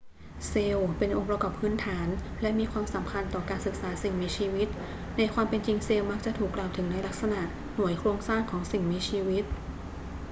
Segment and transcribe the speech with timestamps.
[0.47, 2.07] เซลล์ เป็นองค์ประกอบพื้นฐาน
[2.41, 4.67] และมีความสำคัญต่อการศึกษาสิ่งมีชีวิต
[5.17, 7.41] ในความเป็นจริงเซลล์มักจะถูกกล่าวถึงในฐานะ
[7.75, 9.43] หน่วยโครงสร้างของสิ่งมีชีวิต